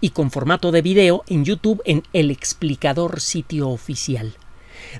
y 0.00 0.10
con 0.10 0.30
formato 0.30 0.72
de 0.72 0.82
video 0.82 1.24
en 1.28 1.44
YouTube 1.44 1.82
en 1.84 2.02
El 2.12 2.30
Explicador 2.30 3.20
sitio 3.20 3.68
oficial. 3.68 4.34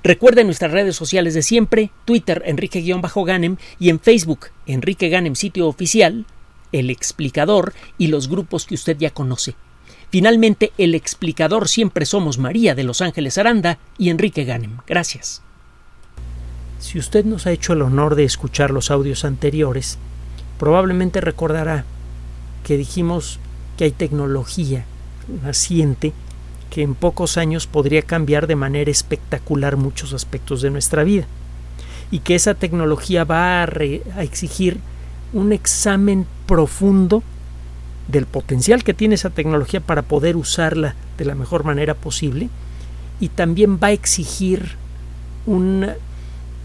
Recuerde 0.03 0.43
nuestras 0.43 0.71
redes 0.71 0.95
sociales 0.95 1.33
de 1.33 1.41
siempre, 1.41 1.91
Twitter 2.05 2.43
Enrique-Ganem 2.45 3.57
y 3.79 3.89
en 3.89 3.99
Facebook 3.99 4.47
Enrique 4.65 5.09
Ganem 5.09 5.35
sitio 5.35 5.67
oficial, 5.67 6.25
El 6.71 6.89
Explicador 6.89 7.73
y 7.97 8.07
los 8.07 8.29
grupos 8.29 8.65
que 8.65 8.75
usted 8.75 8.97
ya 8.97 9.11
conoce. 9.11 9.55
Finalmente, 10.09 10.71
el 10.77 10.95
explicador 10.95 11.67
siempre 11.67 12.05
somos 12.05 12.39
María 12.39 12.73
de 12.73 12.83
Los 12.83 13.01
Ángeles 13.01 13.37
Aranda 13.37 13.77
y 13.97 14.09
Enrique 14.09 14.43
Ganem. 14.43 14.77
Gracias. 14.87 15.43
Si 16.79 16.97
usted 16.97 17.25
nos 17.25 17.45
ha 17.45 17.51
hecho 17.51 17.73
el 17.73 17.81
honor 17.83 18.15
de 18.15 18.23
escuchar 18.23 18.71
los 18.71 18.89
audios 18.89 19.23
anteriores, 19.23 19.99
probablemente 20.57 21.21
recordará 21.21 21.85
que 22.63 22.77
dijimos 22.77 23.39
que 23.79 23.85
hay 23.85 23.91
tecnología 23.91 24.83
naciente 25.41 26.11
que 26.69 26.81
en 26.81 26.95
pocos 26.95 27.37
años 27.37 27.65
podría 27.65 28.01
cambiar 28.01 28.45
de 28.45 28.57
manera 28.57 28.91
espectacular 28.91 29.77
muchos 29.77 30.11
aspectos 30.11 30.61
de 30.61 30.69
nuestra 30.69 31.05
vida. 31.05 31.27
Y 32.11 32.19
que 32.19 32.35
esa 32.35 32.55
tecnología 32.55 33.23
va 33.23 33.63
a, 33.63 33.69
exigir 34.21 34.81
un 35.31 35.53
examen 35.53 36.27
profundo 36.45 37.23
del 38.09 38.25
potencial 38.25 38.83
que 38.83 38.93
tiene 38.93 39.15
esa 39.15 39.29
tecnología 39.29 39.79
para 39.79 40.01
poder 40.01 40.35
usarla 40.35 40.95
de 41.17 41.23
la 41.23 41.35
mejor 41.35 41.63
manera 41.63 41.93
posible. 41.93 42.49
Y 43.21 43.29
también 43.29 43.79
va 43.81 43.87
a 43.87 43.93
exigir 43.93 44.75
un 45.45 45.87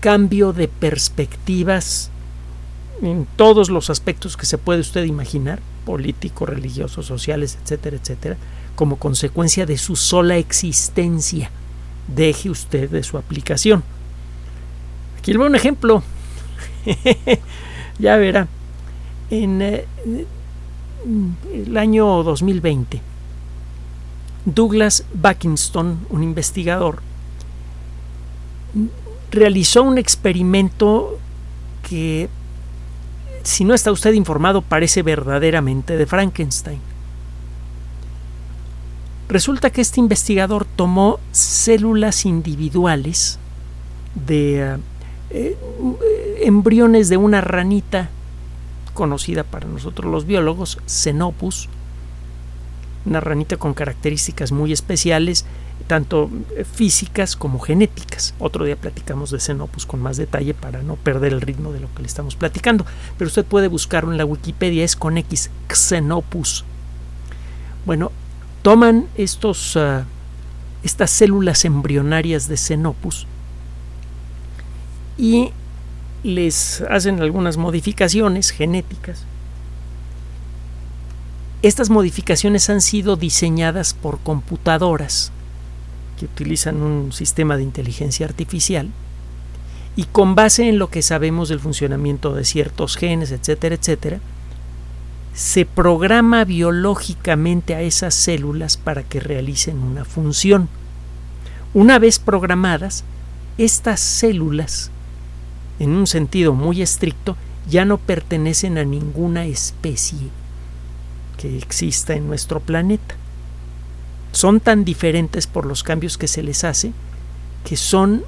cambio 0.01 0.53
de 0.53 0.67
perspectivas 0.67 2.11
en 3.03 3.25
todos 3.37 3.71
los 3.71 3.89
aspectos 3.89 4.37
que 4.37 4.47
se 4.47 4.59
puede 4.59 4.81
usted 4.81 5.05
imaginar, 5.05 5.61
políticos, 5.85 6.49
religiosos, 6.49 7.07
sociales, 7.07 7.59
etcétera, 7.63 7.97
etcétera, 7.97 8.37
como 8.75 8.97
consecuencia 8.97 9.67
de 9.67 9.79
su 9.79 9.97
sola 9.97 10.37
existencia. 10.37 11.51
Deje 12.09 12.51
usted 12.51 12.91
de 12.91 13.03
su 13.03 13.17
aplicación. 13.17 13.83
Aquí 15.19 15.33
le 15.33 15.39
voy 15.39 15.49
un 15.49 15.57
ejemplo. 15.57 16.03
ya 17.99 18.17
verá. 18.17 18.47
En, 19.31 19.63
eh, 19.63 19.87
el 21.53 21.77
año 21.77 22.23
2020, 22.23 23.01
Douglas 24.45 25.05
Buckinston, 25.15 25.99
un 26.11 26.23
investigador, 26.23 27.01
realizó 29.31 29.83
un 29.83 29.99
experimento 29.99 31.19
que, 31.89 32.29
si 33.45 33.65
no 33.65 33.75
está 33.75 33.93
usted 33.93 34.15
informado, 34.15 34.63
parece 34.63 35.03
verdaderamente 35.03 35.97
de 35.97 36.07
Frankenstein. 36.07 36.81
Resulta 39.29 39.71
que 39.71 39.81
este 39.81 40.01
investigador 40.01 40.65
tomó 40.65 41.19
células 41.33 42.27
individuales 42.27 43.39
de 44.15 44.61
eh, 44.63 44.79
eh, 45.31 46.41
embriones 46.43 47.09
de 47.09 47.17
una 47.17 47.41
ranita 47.41 48.11
conocida 48.93 49.45
para 49.45 49.67
nosotros 49.67 50.11
los 50.11 50.27
biólogos, 50.27 50.79
Xenopus, 50.87 51.69
una 53.07 53.21
ranita 53.21 53.57
con 53.57 53.75
características 53.75 54.53
muy 54.53 54.73
especiales, 54.73 55.45
tanto 55.87 56.31
físicas 56.73 57.37
como 57.37 57.59
genéticas. 57.59 58.35
Otro 58.39 58.65
día 58.65 58.77
platicamos 58.77 59.31
de 59.31 59.41
Xenopus 59.41 59.87
con 59.87 60.01
más 60.01 60.17
detalle 60.17 60.55
para 60.55 60.83
no 60.83 60.97
perder 60.97 61.33
el 61.33 61.41
ritmo 61.41 61.73
de 61.73 61.81
lo 61.81 61.93
que 61.95 62.03
le 62.03 62.09
estamos 62.09 62.37
platicando. 62.37 62.87
Pero 63.19 63.29
usted 63.29 63.45
puede 63.45 63.69
buscarlo 63.69 64.13
en 64.13 64.19
la 64.19 64.25
Wikipedia, 64.25 64.85
es 64.85 64.97
con 64.97 65.19
X, 65.19 65.51
Xenopus. 65.69 66.65
Bueno, 67.85 68.13
toman 68.63 69.07
estos, 69.17 69.77
ah, 69.77 70.05
estas 70.83 71.11
células 71.11 71.65
embrionarias 71.65 72.49
de 72.49 72.57
Xenopus 72.57 73.27
y 75.19 75.53
les 76.23 76.83
hacen 76.89 77.21
algunas 77.21 77.59
modificaciones 77.59 78.51
genéticas. 78.51 79.25
Estas 81.63 81.89
modificaciones 81.89 82.69
han 82.69 82.81
sido 82.81 83.17
diseñadas 83.17 83.95
por 83.95 84.19
computadoras 84.21 85.33
que 86.19 86.27
utilizan 86.27 86.83
un 86.83 87.13
sistema 87.13 87.57
de 87.57 87.63
inteligencia 87.63 88.27
artificial 88.27 88.91
y 89.97 90.05
con 90.05 90.35
base 90.35 90.69
en 90.69 90.79
lo 90.79 90.89
que 90.89 91.03
sabemos 91.03 91.49
del 91.49 91.61
funcionamiento 91.61 92.35
de 92.35 92.45
ciertos 92.45 92.97
genes, 92.97 93.31
etcétera, 93.31 93.77
etcétera, 93.77 94.21
se 95.35 95.67
programa 95.67 96.45
biológicamente 96.45 97.75
a 97.75 97.83
esas 97.83 98.15
células 98.15 98.77
para 98.77 99.03
que 99.03 99.21
realicen 99.21 99.79
una 99.79 100.05
función. 100.05 100.69
Una 101.75 101.99
vez 101.99 102.19
programadas, 102.19 103.05
estas 103.59 104.01
células 104.01 104.91
en 105.79 105.91
un 105.91 106.07
sentido 106.07 106.55
muy 106.55 106.83
estricto, 106.83 107.37
ya 107.69 107.85
no 107.85 107.99
pertenecen 107.99 108.79
a 108.79 108.85
ninguna 108.85 109.47
especie 109.47 110.19
que 111.37 111.59
exista 111.59 112.15
en 112.15 112.27
nuestro 112.29 112.61
planeta. 112.61 113.17
Son 114.35 114.59
tan 114.59 114.85
diferentes 114.85 115.47
por 115.47 115.65
los 115.65 115.85
cambios 115.85 116.19
que 116.19 116.27
se 116.27 116.43
les 116.43 116.65
hace 116.65 116.93
que 117.65 117.77
son 117.77 118.25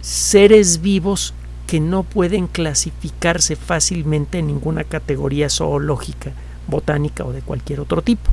seres 0.00 0.80
vivos 0.80 1.34
que 1.66 1.78
no 1.78 2.04
pueden 2.04 2.46
clasificarse 2.46 3.54
fácilmente 3.54 4.38
en 4.38 4.46
ninguna 4.46 4.82
categoría 4.82 5.50
zoológica, 5.50 6.32
botánica 6.66 7.24
o 7.26 7.32
de 7.32 7.42
cualquier 7.42 7.80
otro 7.80 8.00
tipo. 8.00 8.30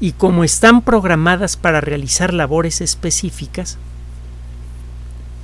Y 0.00 0.12
como 0.12 0.42
están 0.42 0.82
programadas 0.82 1.56
para 1.56 1.80
realizar 1.80 2.34
labores 2.34 2.80
específicas, 2.80 3.78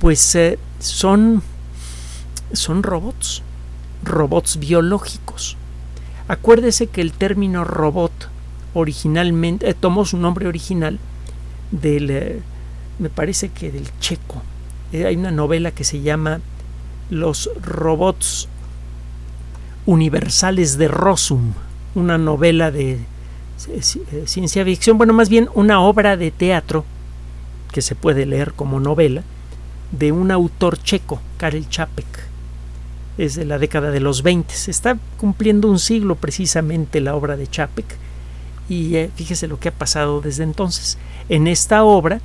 pues 0.01 0.35
eh, 0.35 0.59
son, 0.79 1.41
son 2.51 2.83
robots, 2.83 3.41
robots 4.03 4.59
biológicos. 4.59 5.55
Acuérdese 6.27 6.87
que 6.87 6.99
el 6.99 7.13
término 7.13 7.63
robot 7.63 8.34
originalmente 8.75 9.69
eh, 9.69 9.73
tomó 9.73 10.05
su 10.05 10.17
nombre 10.17 10.47
original 10.47 10.99
del, 11.71 12.09
eh, 12.11 12.39
me 12.99 13.09
parece 13.09 13.49
que 13.49 13.71
del 13.71 13.87
checo. 13.99 14.43
hay 14.93 15.15
una 15.15 15.31
novela 15.31 15.71
que 15.71 15.83
se 15.83 16.01
llama 16.01 16.41
Los 17.09 17.49
robots 17.61 18.47
universales 19.85 20.77
de 20.77 20.87
Rossum, 20.87 21.53
una 21.95 22.17
novela 22.17 22.71
de 22.71 22.99
ciencia 24.25 24.65
ficción, 24.65 24.97
bueno, 24.97 25.13
más 25.13 25.29
bien 25.29 25.49
una 25.53 25.81
obra 25.81 26.17
de 26.17 26.31
teatro 26.31 26.85
que 27.71 27.81
se 27.81 27.95
puede 27.95 28.25
leer 28.25 28.53
como 28.53 28.79
novela 28.79 29.23
de 29.91 30.11
un 30.11 30.31
autor 30.31 30.81
checo, 30.81 31.21
Karel 31.37 31.67
Čapek. 31.69 32.05
Es 33.17 33.35
de 33.35 33.45
la 33.45 33.57
década 33.57 33.91
de 33.91 34.01
los 34.01 34.23
20. 34.23 34.53
Se 34.53 34.71
está 34.71 34.97
cumpliendo 35.17 35.69
un 35.69 35.79
siglo 35.79 36.15
precisamente 36.15 36.99
la 36.99 37.15
obra 37.15 37.37
de 37.37 37.47
Čapek 37.47 37.85
y 38.67 38.95
eh, 38.95 39.11
fíjese 39.15 39.47
lo 39.47 39.59
que 39.59 39.69
ha 39.69 39.73
pasado 39.73 40.21
desde 40.21 40.43
entonces. 40.43 40.97
En 41.29 41.47
esta 41.47 41.83
obra 41.83 42.21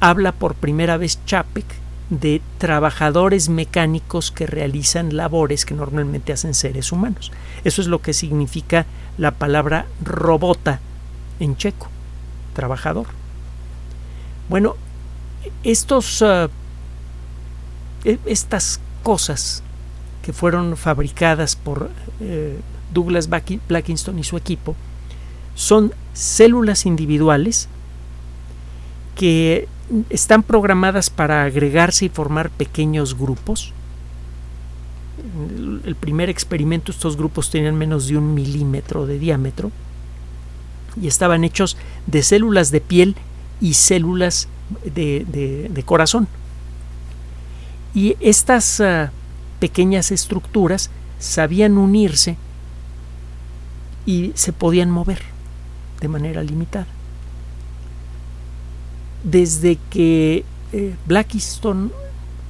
habla 0.00 0.32
por 0.32 0.54
primera 0.54 0.96
vez 0.96 1.18
Čapek 1.26 1.66
de 2.10 2.42
trabajadores 2.58 3.48
mecánicos 3.48 4.30
que 4.30 4.46
realizan 4.46 5.16
labores 5.16 5.64
que 5.64 5.74
normalmente 5.74 6.32
hacen 6.32 6.54
seres 6.54 6.92
humanos. 6.92 7.32
Eso 7.64 7.80
es 7.80 7.88
lo 7.88 8.02
que 8.02 8.12
significa 8.12 8.86
la 9.16 9.30
palabra 9.32 9.86
robota 10.04 10.80
en 11.40 11.56
checo, 11.56 11.88
trabajador. 12.54 13.06
Bueno, 14.48 14.76
estos 15.64 16.20
uh, 16.20 16.48
e, 18.04 18.18
estas 18.26 18.80
cosas 19.02 19.62
que 20.22 20.32
fueron 20.32 20.76
fabricadas 20.76 21.56
por 21.56 21.90
eh, 22.20 22.60
Douglas 22.92 23.28
Blackinston 23.28 24.18
y 24.18 24.24
su 24.24 24.36
equipo 24.36 24.76
son 25.54 25.92
células 26.14 26.86
individuales 26.86 27.68
que 29.16 29.68
están 30.10 30.42
programadas 30.42 31.10
para 31.10 31.44
agregarse 31.44 32.06
y 32.06 32.08
formar 32.08 32.50
pequeños 32.50 33.18
grupos. 33.18 33.72
El 35.84 35.94
primer 35.94 36.30
experimento, 36.30 36.92
estos 36.92 37.16
grupos 37.16 37.50
tenían 37.50 37.76
menos 37.76 38.08
de 38.08 38.16
un 38.16 38.34
milímetro 38.34 39.06
de 39.06 39.18
diámetro 39.18 39.70
y 41.00 41.06
estaban 41.06 41.44
hechos 41.44 41.76
de 42.06 42.22
células 42.22 42.70
de 42.70 42.80
piel 42.80 43.16
y 43.60 43.74
células 43.74 44.48
de, 44.84 45.82
corazón. 45.84 46.28
Y 47.94 48.16
estas 48.20 48.80
ah, 48.80 49.12
pequeñas 49.60 50.10
estructuras 50.10 50.90
sabían 51.18 51.76
unirse 51.76 52.36
y 54.06 54.32
se 54.34 54.52
podían 54.52 54.90
mover 54.90 55.31
de 56.02 56.08
manera 56.08 56.42
limitada. 56.42 56.86
Desde 59.22 59.78
que 59.88 60.44
eh, 60.72 60.94
Blackiston 61.06 61.92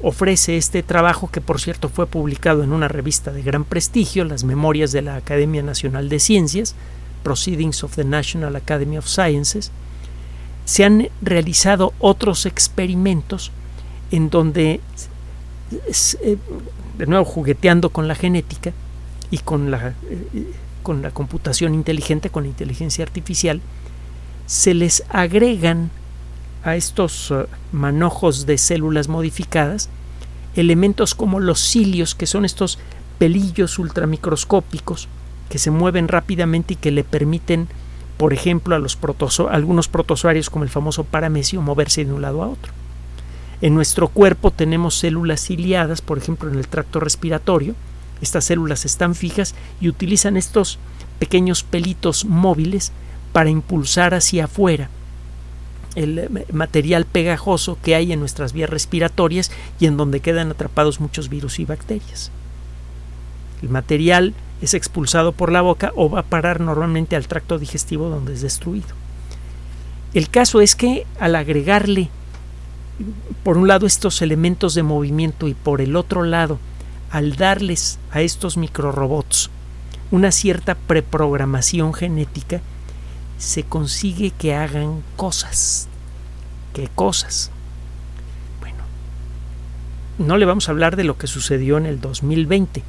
ofrece 0.03 0.57
este 0.57 0.83
trabajo, 0.83 1.31
que 1.31 1.43
por 1.43 1.61
cierto 1.61 1.91
fue 1.91 2.07
publicado 2.07 2.65
en 2.65 2.73
una 2.73 2.89
revista 2.89 3.31
de 3.31 3.43
gran 3.43 3.65
prestigio, 3.65 4.25
las 4.25 4.43
Memorias 4.43 4.91
de 4.91 5.03
la 5.03 5.17
Academia 5.17 5.63
Nacional 5.63 6.09
de 6.09 6.19
Ciencias, 6.19 6.75
Proceedings 7.23 7.85
of 7.85 7.95
the 7.95 8.05
National 8.05 8.57
Academy 8.57 8.97
of 8.97 9.07
Sciences, 9.07 9.71
se 10.65 10.85
han 10.85 11.09
realizado 11.21 11.93
otros 11.99 12.47
experimentos 12.47 13.53
en 14.11 14.31
donde, 14.31 14.81
eh, 16.23 16.37
de 16.99 17.07
nuevo 17.07 17.25
jugueteando 17.27 17.91
con 17.91 18.09
la 18.09 18.15
genética 18.15 18.73
y 19.31 19.39
con 19.39 19.71
la, 19.71 19.95
eh, 20.09 20.53
con 20.83 21.03
la 21.03 21.11
computación 21.11 21.75
inteligente, 21.75 22.31
con 22.31 22.45
la 22.45 22.51
inteligencia 22.51 23.05
artificial, 23.05 23.61
se 24.47 24.75
les 24.75 25.05
agregan 25.09 25.91
a 26.65 26.77
estos 26.77 27.31
eh, 27.31 27.47
manojos 27.73 28.47
de 28.47 28.59
células 28.59 29.09
modificadas 29.09 29.89
elementos 30.55 31.15
como 31.15 31.41
los 31.41 31.61
cilios, 31.61 32.15
que 32.15 32.27
son 32.27 32.45
estos 32.45 32.79
pelillos 33.19 33.79
ultramicroscópicos 33.79 35.09
que 35.49 35.59
se 35.59 35.71
mueven 35.71 36.09
rápidamente 36.09 36.75
y 36.75 36.77
que 36.77 36.91
le 36.91 37.05
permiten 37.05 37.69
por 38.23 38.33
ejemplo, 38.33 38.77
a 38.77 38.79
los 38.79 38.97
algunos 39.51 39.89
protozoarios 39.89 40.49
como 40.49 40.63
el 40.63 40.71
famoso 40.71 41.03
paramesio 41.03 41.61
moverse 41.61 42.05
de 42.05 42.13
un 42.13 42.23
lado 42.23 42.45
a 42.45 42.49
otro. 42.49 42.73
En 43.61 43.75
nuestro 43.75 44.07
cuerpo 44.07 44.53
tenemos 44.53 44.95
células 44.95 45.41
ciliadas, 45.41 46.03
por 46.03 46.19
ejemplo, 46.19 46.49
en 46.49 46.57
el 46.57 46.69
tracto 46.69 47.01
respiratorio. 47.01 47.75
Estas 48.23 48.47
células 48.47 48.87
están 48.87 49.15
fijas 49.15 49.55
y 49.81 49.89
utilizan 49.89 50.39
estos 50.39 50.79
pequeños 51.19 51.63
pelitos 51.63 52.25
móviles 52.25 52.93
para 53.33 53.51
impulsar 53.51 54.15
hacia 54.15 54.45
afuera 54.47 54.89
el 55.95 56.19
eh, 56.19 56.47
material 56.53 57.05
pegajoso 57.05 57.79
que 57.83 57.95
hay 57.95 58.13
en 58.13 58.21
nuestras 58.21 58.53
vías 58.53 58.71
respiratorias 58.71 59.51
y 59.79 59.87
en 59.87 59.97
donde 59.97 60.21
quedan 60.21 60.51
atrapados 60.51 61.01
muchos 61.01 61.29
virus 61.29 61.59
y 61.59 61.65
bacterias. 61.65 62.31
El 63.63 63.69
material 63.69 64.35
es 64.61 64.75
expulsado 64.75 65.33
por 65.33 65.53
la 65.53 65.61
boca 65.61 65.93
o 65.97 66.09
va 66.09 66.21
a 66.21 66.25
parar 66.25 66.61
normalmente 66.61 67.17
al 67.17 67.29
tracto 67.29 67.59
digestivo 67.59 68.09
donde 68.09 68.35
es 68.35 68.43
destruido. 68.43 68.89
El 70.15 70.29
caso 70.29 70.61
es 70.61 70.77
que 70.77 71.07
al 71.19 71.35
agregarle 71.35 72.11
por 73.43 73.57
un 73.57 73.67
lado 73.67 73.87
estos 73.87 74.23
elementos 74.23 74.75
de 74.75 74.83
movimiento 74.83 75.49
y 75.49 75.55
por 75.55 75.81
el 75.81 75.97
otro 75.97 76.23
lado 76.23 76.59
al 77.13 77.37
darles 77.37 78.01
a 78.11 78.21
estos 78.23 78.57
microrobots 78.57 79.51
una 80.11 80.33
cierta 80.33 80.75
preprogramación 80.75 81.95
genética, 81.95 82.61
se 83.39 83.63
consigue 83.63 84.31
que 84.31 84.55
hagan 84.55 85.03
cosas. 85.17 85.89
¿Qué 86.75 86.89
cosas? 86.95 87.51
Bueno, 88.61 88.79
no 90.19 90.37
le 90.37 90.47
vamos 90.47 90.69
a 90.69 90.73
hablar 90.73 90.97
de 90.97 91.05
lo 91.05 91.17
que 91.17 91.29
sucedió 91.29 91.79
en 91.79 91.87
el 91.87 92.01
2020 92.01 92.83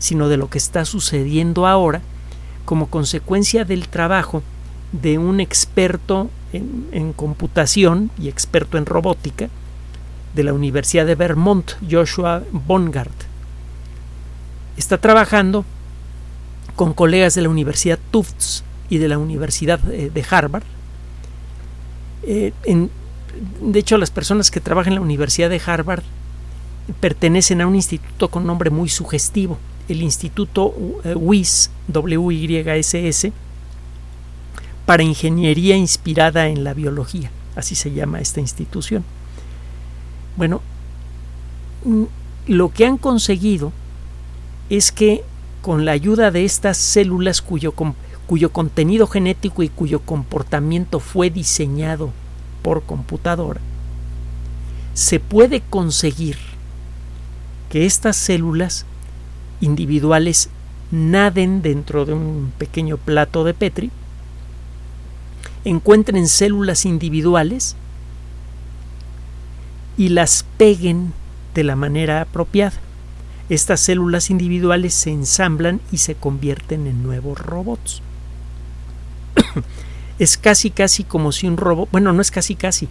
sino 0.00 0.28
de 0.28 0.38
lo 0.38 0.50
que 0.50 0.58
está 0.58 0.84
sucediendo 0.84 1.66
ahora 1.66 2.00
como 2.64 2.88
consecuencia 2.88 3.64
del 3.64 3.86
trabajo 3.86 4.42
de 4.92 5.18
un 5.18 5.38
experto 5.38 6.30
en, 6.52 7.12
computación 7.12 8.10
y 8.18 8.28
experto 8.28 8.76
en 8.76 8.86
robótica 8.86 9.48
de 10.34 10.42
la 10.42 10.52
Universidad 10.52 11.06
de 11.06 11.14
Vermont, 11.14 11.72
Joshua 11.88 12.42
Bongard. 12.50 13.12
Está 14.80 14.96
trabajando 14.96 15.66
con 16.74 16.94
colegas 16.94 17.34
de 17.34 17.42
la 17.42 17.50
Universidad 17.50 17.98
Tufts 18.10 18.64
y 18.88 18.96
de 18.96 19.08
la 19.08 19.18
Universidad 19.18 19.78
eh, 19.92 20.08
de 20.08 20.24
Harvard. 20.30 20.62
Eh, 22.22 22.54
de 23.60 23.78
hecho, 23.78 23.98
las 23.98 24.10
personas 24.10 24.50
que 24.50 24.58
trabajan 24.58 24.94
en 24.94 25.00
la 25.00 25.02
Universidad 25.02 25.50
de 25.50 25.60
Harvard 25.66 26.02
pertenecen 26.98 27.60
a 27.60 27.66
un 27.66 27.74
instituto 27.74 28.28
con 28.28 28.46
nombre 28.46 28.70
muy 28.70 28.88
sugestivo, 28.88 29.58
el 29.86 30.00
Instituto 30.00 30.72
eh, 31.04 31.14
WISS, 31.14 31.70
WYSS, 31.92 33.32
para 34.86 35.02
ingeniería 35.02 35.76
inspirada 35.76 36.48
en 36.48 36.64
la 36.64 36.72
biología, 36.72 37.30
así 37.54 37.74
se 37.74 37.92
llama 37.92 38.20
esta 38.20 38.40
institución. 38.40 39.04
Bueno, 40.38 40.62
mm, 41.84 42.04
lo 42.46 42.70
que 42.70 42.86
han 42.86 42.96
conseguido 42.96 43.74
es 44.70 44.92
que 44.92 45.24
con 45.62 45.84
la 45.84 45.92
ayuda 45.92 46.30
de 46.30 46.44
estas 46.44 46.78
células 46.78 47.42
cuyo, 47.42 47.74
cuyo 48.26 48.52
contenido 48.52 49.06
genético 49.06 49.62
y 49.62 49.68
cuyo 49.68 50.00
comportamiento 50.00 51.00
fue 51.00 51.28
diseñado 51.28 52.10
por 52.62 52.84
computadora, 52.84 53.60
se 54.94 55.20
puede 55.20 55.60
conseguir 55.60 56.36
que 57.68 57.84
estas 57.84 58.16
células 58.16 58.86
individuales 59.60 60.48
naden 60.90 61.62
dentro 61.62 62.04
de 62.04 62.14
un 62.14 62.52
pequeño 62.56 62.96
plato 62.96 63.44
de 63.44 63.54
Petri, 63.54 63.90
encuentren 65.64 66.26
células 66.28 66.86
individuales 66.86 67.76
y 69.96 70.08
las 70.08 70.44
peguen 70.56 71.12
de 71.54 71.64
la 71.64 71.76
manera 71.76 72.22
apropiada. 72.22 72.78
Estas 73.50 73.80
células 73.80 74.30
individuales 74.30 74.94
se 74.94 75.10
ensamblan 75.10 75.80
y 75.90 75.98
se 75.98 76.14
convierten 76.14 76.86
en 76.86 77.02
nuevos 77.02 77.36
robots. 77.36 78.00
es 80.20 80.36
casi 80.38 80.70
casi 80.70 81.02
como 81.02 81.32
si 81.32 81.48
un 81.48 81.56
robot, 81.56 81.88
bueno, 81.90 82.12
no 82.12 82.22
es 82.22 82.30
casi 82.30 82.54
casi, 82.54 82.88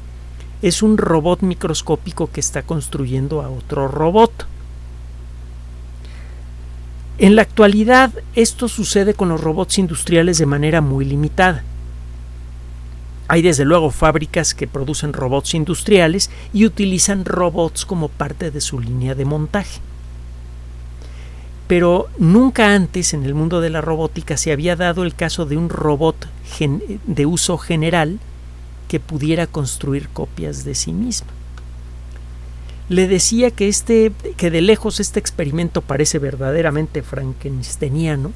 es 0.62 0.84
un 0.84 0.98
robot 0.98 1.44
microscópico 1.44 2.30
que 2.30 2.42
está 2.42 2.64
construyendo 2.64 3.42
a 3.42 3.50
otro 3.50 3.88
robot. 3.88 4.48
En 7.20 7.38
la 7.38 7.44
actualidad 7.44 8.12
esto 8.36 8.68
sucede 8.68 9.14
con 9.14 9.30
los 9.30 9.40
robots 9.40 9.78
industriales 9.78 10.40
de 10.40 10.46
manera 10.46 10.82
muy 10.82 11.06
limitada. 11.06 11.64
Hay 13.30 13.42
desde 13.42 13.64
luego 13.64 13.92
fábricas 13.92 14.54
que 14.54 14.68
producen 14.68 15.14
robots 15.14 15.54
industriales 15.54 16.30
y 16.52 16.66
utilizan 16.66 17.24
robots 17.24 17.86
como 17.86 18.10
parte 18.10 18.52
de 18.52 18.60
su 18.60 18.82
línea 18.82 19.16
de 19.16 19.24
montaje. 19.24 19.80
Pero 21.70 22.08
nunca 22.18 22.76
antes 22.76 23.14
en 23.14 23.24
el 23.24 23.34
mundo 23.34 23.62
de 23.62 23.70
la 23.70 23.80
robótica 23.80 24.36
se 24.36 24.52
había 24.52 24.76
dado 24.76 25.04
el 25.04 25.16
caso 25.16 25.46
de 25.46 25.56
un 25.56 25.70
robot 25.70 26.28
de 27.06 27.26
uso 27.26 27.58
general 27.58 28.20
que 28.90 29.00
pudiera 29.00 29.48
construir 29.48 30.10
copias 30.10 30.66
de 30.66 30.76
sí 30.76 30.92
mismo 30.92 31.30
le 32.90 33.08
decía 33.08 33.52
que 33.52 33.68
este 33.68 34.12
que 34.36 34.50
de 34.50 34.62
lejos 34.62 35.00
este 35.00 35.20
experimento 35.20 35.82
parece 35.82 36.18
verdaderamente 36.18 37.04
frankensteiniano 37.04 38.32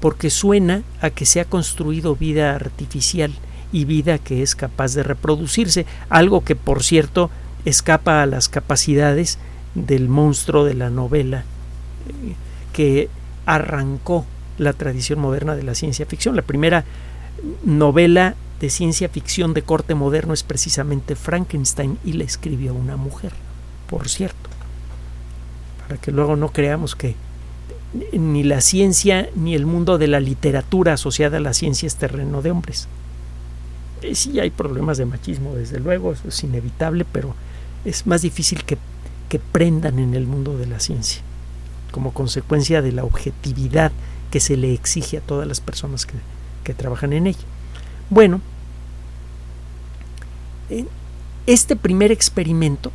porque 0.00 0.30
suena 0.30 0.82
a 1.00 1.10
que 1.10 1.24
se 1.24 1.40
ha 1.40 1.44
construido 1.44 2.16
vida 2.16 2.54
artificial 2.54 3.32
y 3.72 3.84
vida 3.84 4.18
que 4.18 4.42
es 4.42 4.54
capaz 4.54 4.94
de 4.94 5.02
reproducirse, 5.02 5.86
algo 6.08 6.44
que 6.44 6.54
por 6.54 6.82
cierto 6.82 7.30
escapa 7.64 8.22
a 8.22 8.26
las 8.26 8.48
capacidades 8.48 9.38
del 9.74 10.08
monstruo 10.08 10.64
de 10.64 10.74
la 10.74 10.90
novela 10.90 11.44
que 12.72 13.08
arrancó 13.46 14.24
la 14.58 14.72
tradición 14.72 15.18
moderna 15.18 15.54
de 15.56 15.62
la 15.62 15.74
ciencia 15.74 16.06
ficción. 16.06 16.36
La 16.36 16.42
primera 16.42 16.84
novela 17.64 18.34
de 18.60 18.70
ciencia 18.70 19.08
ficción 19.08 19.54
de 19.54 19.62
corte 19.62 19.94
moderno 19.94 20.32
es 20.32 20.42
precisamente 20.42 21.14
Frankenstein 21.14 21.98
y 22.04 22.14
la 22.14 22.24
escribió 22.24 22.74
una 22.74 22.96
mujer, 22.96 23.32
por 23.88 24.08
cierto, 24.08 24.48
para 25.80 26.00
que 26.00 26.10
luego 26.10 26.36
no 26.36 26.48
creamos 26.48 26.96
que 26.96 27.14
ni 28.12 28.42
la 28.42 28.60
ciencia 28.60 29.28
ni 29.34 29.54
el 29.54 29.66
mundo 29.66 29.98
de 29.98 30.08
la 30.08 30.20
literatura 30.20 30.94
asociada 30.94 31.38
a 31.38 31.40
la 31.40 31.54
ciencia 31.54 31.86
es 31.86 31.96
terreno 31.96 32.42
de 32.42 32.50
hombres. 32.50 32.88
Eh, 34.02 34.14
sí 34.14 34.40
hay 34.40 34.50
problemas 34.50 34.98
de 34.98 35.06
machismo, 35.06 35.54
desde 35.54 35.80
luego, 35.80 36.12
eso 36.12 36.28
es 36.28 36.44
inevitable, 36.44 37.04
pero 37.10 37.34
es 37.84 38.06
más 38.06 38.22
difícil 38.22 38.64
que, 38.64 38.78
que 39.28 39.38
prendan 39.38 39.98
en 39.98 40.14
el 40.14 40.26
mundo 40.26 40.56
de 40.58 40.66
la 40.66 40.80
ciencia, 40.80 41.22
como 41.96 42.12
consecuencia 42.12 42.82
de 42.82 42.92
la 42.92 43.04
objetividad 43.04 43.90
que 44.30 44.38
se 44.38 44.58
le 44.58 44.74
exige 44.74 45.16
a 45.16 45.22
todas 45.22 45.48
las 45.48 45.62
personas 45.62 46.04
que, 46.04 46.12
que 46.62 46.74
trabajan 46.74 47.14
en 47.14 47.26
ella. 47.26 47.46
Bueno, 48.10 48.42
este 51.46 51.74
primer 51.74 52.12
experimento 52.12 52.92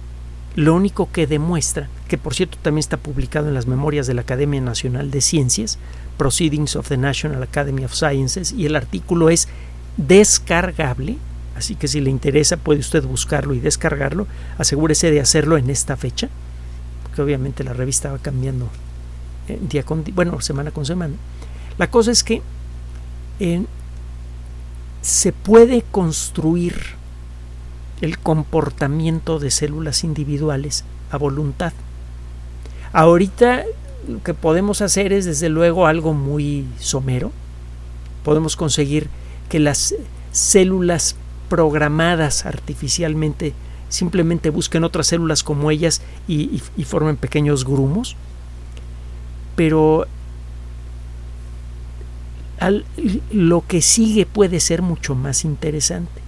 lo 0.55 0.75
único 0.75 1.11
que 1.11 1.25
demuestra 1.25 1.89
que 2.07 2.19
por 2.19 2.35
cierto 2.35 2.59
también 2.61 2.81
está 2.81 2.97
publicado 2.97 3.47
en 3.47 3.55
las 3.55 3.65
memorias 3.65 4.05
de 4.05 4.13
la 4.13 4.21
Academia 4.21 4.61
Nacional 4.61 5.09
de 5.09 5.21
Ciencias, 5.21 5.79
Proceedings 6.19 6.75
of 6.75 6.87
the 6.87 6.97
National 6.97 7.41
Academy 7.41 7.83
of 7.83 7.95
Sciences, 7.95 8.51
y 8.51 8.67
el 8.67 8.75
artículo 8.75 9.31
es 9.31 9.47
descargable, 9.97 11.17
así 11.55 11.73
que 11.73 11.87
si 11.87 12.01
le 12.01 12.11
interesa 12.11 12.57
puede 12.57 12.81
usted 12.81 13.03
buscarlo 13.03 13.55
y 13.55 13.59
descargarlo, 13.59 14.27
asegúrese 14.59 15.09
de 15.09 15.21
hacerlo 15.21 15.57
en 15.57 15.71
esta 15.71 15.97
fecha, 15.97 16.29
porque 17.01 17.23
obviamente 17.23 17.63
la 17.63 17.73
revista 17.73 18.11
va 18.11 18.19
cambiando 18.19 18.69
eh, 19.51 19.59
día 19.61 19.83
con 19.83 20.03
bueno, 20.13 20.39
semana 20.41 20.71
con 20.71 20.85
semana. 20.85 21.15
La 21.77 21.89
cosa 21.89 22.11
es 22.11 22.23
que 22.23 22.41
eh, 23.39 23.65
se 25.01 25.33
puede 25.33 25.83
construir 25.91 26.75
el 28.01 28.17
comportamiento 28.19 29.39
de 29.39 29.51
células 29.51 30.03
individuales 30.03 30.83
a 31.11 31.17
voluntad. 31.17 31.73
Ahorita 32.93 33.63
lo 34.07 34.21
que 34.23 34.33
podemos 34.33 34.81
hacer 34.81 35.13
es 35.13 35.25
desde 35.25 35.49
luego 35.49 35.87
algo 35.87 36.13
muy 36.13 36.65
somero. 36.79 37.31
Podemos 38.23 38.55
conseguir 38.55 39.07
que 39.49 39.59
las 39.59 39.95
células 40.31 41.15
programadas 41.49 42.45
artificialmente 42.45 43.53
simplemente 43.89 44.49
busquen 44.49 44.83
otras 44.83 45.07
células 45.07 45.43
como 45.43 45.69
ellas 45.69 46.01
y, 46.27 46.61
formen 46.85 47.17
pequeños 47.17 47.65
grumos. 47.65 48.15
Pero 49.55 50.07
lo 53.31 53.65
que 53.67 53.81
sigue 53.81 54.25
puede 54.25 54.59
ser 54.59 54.81
mucho 54.81 55.15
más 55.15 55.45
interesante 55.45 56.21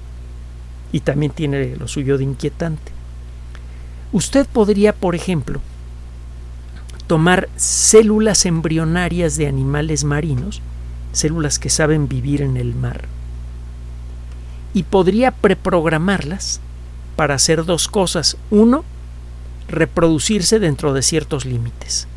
y 0.92 1.02
también 1.02 1.32
tiene 1.32 1.76
lo 1.76 1.88
suyo 1.88 2.18
de 2.18 2.24
inquietante. 2.24 2.92
Usted 4.12 4.48
podría, 4.48 4.94
por 4.94 5.16
ejemplo, 5.16 5.60
tomar 7.08 7.50
células 7.56 8.46
embrionarias 8.46 9.38
de 9.38 9.48
animales 9.48 10.04
marinos, 10.04 10.62
células 11.12 11.60
que 11.60 11.70
saben 11.70 12.08
vivir 12.08 12.42
en 12.42 12.58
el 12.58 12.76
mar, 12.76 13.06
y 14.74 14.84
podría 14.84 15.32
preprogramarlas 15.32 16.62
para 17.16 17.36
hacer 17.36 17.66
dos 17.66 17.88
cosas. 17.88 18.38
Uno, 18.50 18.84
reproducirse 19.68 20.60
dentro 20.60 20.94
de 20.94 21.02
ciertos 21.02 21.46
límites. 21.46 22.08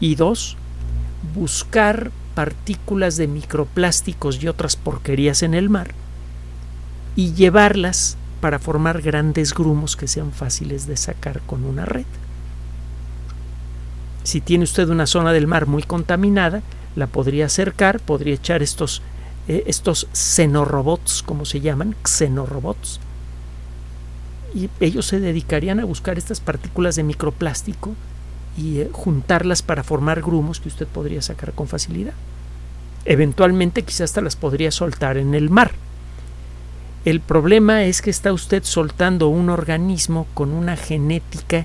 Y 0.00 0.14
dos, 0.14 0.56
buscar 1.34 2.10
partículas 2.34 3.16
de 3.16 3.28
microplásticos 3.28 4.42
y 4.42 4.48
otras 4.48 4.76
porquerías 4.76 5.42
en 5.42 5.54
el 5.54 5.68
mar 5.68 5.92
y 7.16 7.34
llevarlas 7.34 8.16
para 8.40 8.58
formar 8.58 9.02
grandes 9.02 9.52
grumos 9.52 9.96
que 9.96 10.08
sean 10.08 10.32
fáciles 10.32 10.86
de 10.86 10.96
sacar 10.96 11.40
con 11.42 11.64
una 11.64 11.84
red. 11.84 12.06
Si 14.22 14.40
tiene 14.40 14.64
usted 14.64 14.88
una 14.88 15.06
zona 15.06 15.32
del 15.32 15.46
mar 15.46 15.66
muy 15.66 15.82
contaminada, 15.82 16.62
la 16.96 17.06
podría 17.06 17.46
acercar, 17.46 18.00
podría 18.00 18.34
echar 18.34 18.62
estos, 18.62 19.02
eh, 19.48 19.64
estos 19.66 20.08
xenorobots, 20.12 21.22
como 21.22 21.44
se 21.44 21.60
llaman, 21.60 21.94
xenorobots, 22.04 23.00
y 24.54 24.68
ellos 24.80 25.06
se 25.06 25.20
dedicarían 25.20 25.80
a 25.80 25.84
buscar 25.84 26.18
estas 26.18 26.40
partículas 26.40 26.96
de 26.96 27.04
microplástico 27.04 27.94
y 28.60 28.80
eh, 28.80 28.90
juntarlas 28.92 29.62
para 29.62 29.82
formar 29.82 30.20
grumos 30.20 30.60
que 30.60 30.68
usted 30.68 30.86
podría 30.86 31.22
sacar 31.22 31.52
con 31.52 31.66
facilidad. 31.66 32.12
Eventualmente 33.04 33.82
quizás 33.82 34.02
hasta 34.02 34.20
las 34.20 34.36
podría 34.36 34.70
soltar 34.70 35.16
en 35.16 35.34
el 35.34 35.48
mar. 35.48 35.72
El 37.04 37.20
problema 37.20 37.84
es 37.84 38.02
que 38.02 38.10
está 38.10 38.32
usted 38.32 38.62
soltando 38.64 39.28
un 39.28 39.48
organismo 39.48 40.26
con 40.34 40.50
una 40.50 40.76
genética 40.76 41.64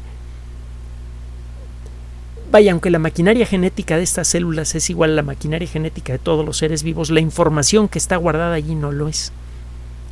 Vaya, 2.51 2.71
aunque 2.71 2.89
la 2.89 2.99
maquinaria 2.99 3.45
genética 3.45 3.97
de 3.97 4.03
estas 4.03 4.29
células 4.29 4.75
es 4.75 4.89
igual 4.89 5.11
a 5.11 5.15
la 5.15 5.23
maquinaria 5.23 5.67
genética 5.67 6.13
de 6.13 6.19
todos 6.19 6.45
los 6.45 6.55
seres 6.55 6.83
vivos, 6.83 7.09
la 7.09 7.19
información 7.19 7.89
que 7.89 7.97
está 7.97 8.15
guardada 8.15 8.53
allí 8.53 8.75
no 8.75 8.93
lo 8.93 9.09
es. 9.09 9.33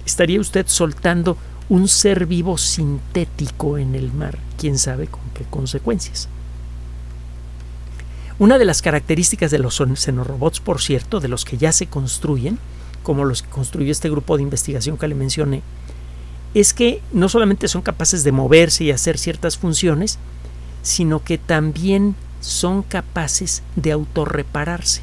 Estaría 0.06 0.42
usted 0.42 0.66
soltando 0.68 1.38
un 1.70 1.88
ser 1.88 2.26
vivo 2.26 2.58
sintético 2.58 3.78
en 3.78 3.96
el 3.96 4.12
mar, 4.12 4.40
quién 4.58 4.78
sabe 4.78 5.08
con 5.08 5.22
qué 5.34 5.46
consecuencias. 5.50 6.28
Una 8.40 8.58
de 8.58 8.66
las 8.66 8.82
características 8.82 9.52
de 9.52 9.60
los 9.60 9.76
xenorobots, 9.96 10.60
por 10.60 10.82
cierto, 10.82 11.20
de 11.20 11.28
los 11.28 11.46
que 11.46 11.58
ya 11.58 11.72
se 11.72 11.88
construyen, 11.88 12.58
como 13.04 13.26
los 13.26 13.44
que 13.44 13.50
construyó 13.50 13.92
este 13.92 14.10
grupo 14.10 14.38
de 14.38 14.44
investigación 14.44 14.98
que 14.98 15.08
le 15.08 15.16
mencioné, 15.16 15.62
es 16.54 16.74
que 16.74 17.02
no 17.12 17.30
solamente 17.30 17.68
son 17.68 17.82
capaces 17.82 18.24
de 18.24 18.32
moverse 18.32 18.86
y 18.86 18.92
hacer 18.92 19.18
ciertas 19.18 19.58
funciones, 19.58 20.18
sino 20.82 21.24
que 21.24 21.38
también 21.38 22.16
son 22.42 22.82
capaces 22.82 23.64
de 23.76 23.92
autorrepararse. 23.92 25.02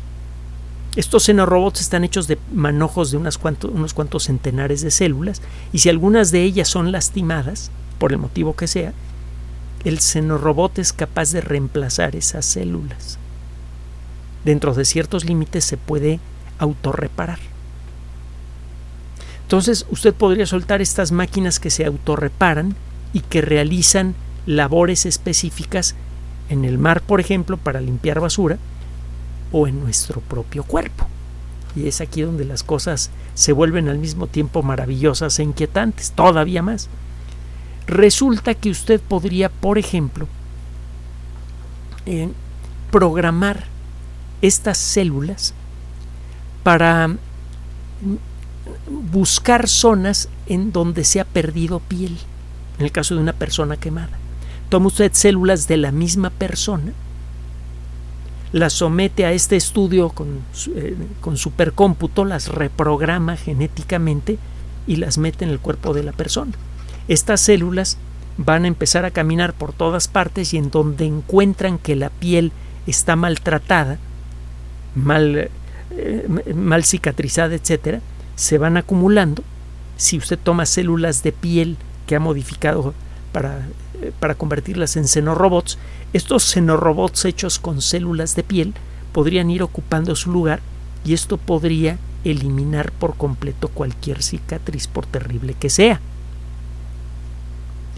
Estos 0.97 1.23
xenorobots 1.25 1.81
están 1.81 2.03
hechos 2.03 2.27
de 2.27 2.39
manojos 2.53 3.13
de 3.13 3.17
unos 3.17 3.39
cuantos, 3.39 3.71
unos 3.71 3.95
cuantos 3.95 4.25
centenares 4.25 4.81
de 4.83 4.91
células 4.91 5.41
y 5.73 5.79
si 5.79 5.89
algunas 5.89 6.33
de 6.33 6.43
ellas 6.43 6.69
son 6.69 6.91
lastimadas, 6.91 7.71
por 7.99 8.13
el 8.13 8.19
motivo 8.19 8.57
que 8.57 8.67
sea, 8.67 8.93
el 9.85 10.01
xenorobot 10.01 10.79
es 10.79 10.93
capaz 10.93 11.33
de 11.33 11.41
reemplazar 11.41 12.17
esas 12.17 12.45
células. 12.45 13.19
Dentro 14.45 14.75
de 14.75 14.85
ciertos 14.85 15.25
límites 15.25 15.65
se 15.65 15.77
puede 15.77 16.21
autorreparar. 16.59 17.39
Entonces 19.43 19.87
usted 19.91 20.15
podría 20.15 20.47
soltar 20.47 20.81
estas 20.81 21.13
máquinas 21.13 21.59
que 21.59 21.71
se 21.71 21.85
autorreparan 21.85 22.77
y 23.13 23.21
que 23.21 23.41
realizan 23.41 24.15
labores 24.47 25.07
específicas 25.07 25.97
en 26.49 26.65
el 26.65 26.79
mar, 26.79 27.01
por 27.01 27.21
ejemplo, 27.21 27.57
para 27.57 27.81
limpiar 27.81 28.21
basura 28.21 28.59
o 29.53 29.67
en 29.67 29.81
nuestro 29.81 30.21
propio 30.21 30.65
cuerpo. 30.65 31.07
Y 31.75 31.87
es 31.87 32.01
aquí 32.01 32.23
donde 32.23 32.45
las 32.45 32.63
cosas 32.63 33.11
se 33.35 33.53
vuelven 33.53 33.89
al 33.89 33.99
mismo 33.99 34.27
tiempo 34.27 34.63
maravillosas 34.63 35.39
e 35.39 35.43
inquietantes, 35.43 36.13
todavía 36.13 36.63
más. 36.63 36.89
Resulta 37.91 38.55
que 38.55 38.71
usted 38.71 39.01
podría, 39.01 39.49
por 39.49 39.77
ejemplo, 39.77 40.29
programar 42.93 43.65
estas 44.43 44.79
células 44.79 45.55
para 46.63 47.17
buscar 49.11 49.67
zonas 49.67 50.29
en 50.47 50.71
donde 50.71 51.03
se 51.03 51.19
ha 51.19 51.25
perdido 51.25 51.81
piel, 51.81 52.17
en 52.79 52.85
el 52.85 52.93
caso 52.93 53.17
de 53.17 53.23
una 53.23 53.33
persona 53.33 53.77
quemada. 53.77 54.17
Toma 54.69 54.87
usted 54.87 55.11
células 55.13 55.67
de 55.67 55.77
la 55.77 55.91
misma 55.91 56.31
persona, 56.31 56.93
las 58.53 58.73
somete 58.73 59.25
a 59.25 59.33
este 59.33 59.57
estudio 59.57 60.11
con, 60.11 60.43
eh, 60.77 60.97
con 61.21 61.37
supercómputo, 61.37 62.25
las 62.25 62.47
reprograma 62.47 63.37
genéticamente 63.37 64.39
y 64.87 64.95
las 64.95 65.19
mete 65.19 65.45
en 65.45 65.51
el 65.51 65.59
cuerpo 65.59 65.93
de 65.93 66.05
la 66.05 66.13
persona. 66.13 66.53
Estas 67.09 67.41
células 67.41 67.99
van 68.37 68.65
a 68.65 68.69
empezar 68.69 69.05
a 69.05 69.11
caminar 69.11 69.53
por 69.53 69.73
todas 69.73 70.09
partes 70.09 70.55
y 70.55 70.57
en 70.57 70.71
donde 70.71 71.05
encuentran 71.05 71.79
que 71.79 71.97
la 71.97 72.11
piel 72.11 72.53
está 72.87 73.17
maltratada, 73.17 73.99
mal, 74.95 75.51
eh, 75.91 76.53
mal 76.55 76.85
cicatrizada, 76.85 77.55
etcétera, 77.55 78.01
se 78.37 78.59
van 78.59 78.77
acumulando. 78.77 79.43
Si 79.97 80.17
usted 80.17 80.39
toma 80.43 80.65
células 80.65 81.23
de 81.23 81.33
piel 81.33 81.77
que 82.07 82.17
ha 82.17 82.21
modificado 82.21 82.95
para, 83.33 83.69
eh, 84.01 84.13
para 84.19 84.35
convertirlas 84.35 84.97
en 84.97 85.07
xenorobots, 85.07 85.79
estos 86.13 86.45
xenorobots 86.45 87.27
hechos 87.27 87.59
con 87.59 87.83
células 87.83 88.35
de 88.37 88.43
piel 88.43 88.75
podrían 89.13 89.51
ir 89.51 89.63
ocupando 89.63 90.17
su 90.17 90.31
lugar 90.31 90.61
y 91.05 91.13
esto 91.13 91.37
podría 91.37 91.99
eliminar 92.25 92.93
por 92.93 93.17
completo 93.17 93.69
cualquier 93.69 94.23
cicatriz 94.23 94.87
por 94.87 95.07
terrible 95.07 95.55
que 95.55 95.71
sea. 95.71 96.01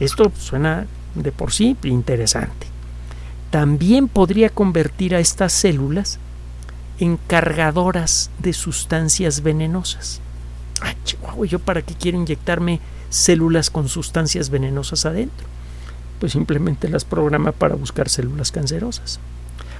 Esto 0.02 0.32
suena 0.36 0.88
de 1.14 1.30
por 1.30 1.52
sí 1.52 1.76
interesante. 1.84 2.66
También 3.52 4.08
podría 4.08 4.48
convertir 4.48 5.14
a 5.14 5.20
estas 5.20 5.52
células 5.52 6.18
en 6.98 7.18
cargadoras 7.28 8.28
de 8.40 8.52
sustancias 8.52 9.44
venenosas. 9.44 10.20
Ah, 10.80 10.94
chihuahua, 11.04 11.46
¿yo 11.46 11.60
para 11.60 11.82
qué 11.82 11.94
quiero 11.94 12.18
inyectarme 12.18 12.80
células 13.10 13.70
con 13.70 13.88
sustancias 13.88 14.50
venenosas 14.50 15.06
adentro? 15.06 15.46
Pues 16.18 16.32
simplemente 16.32 16.88
las 16.88 17.04
programa 17.04 17.52
para 17.52 17.76
buscar 17.76 18.08
células 18.08 18.50
cancerosas. 18.50 19.20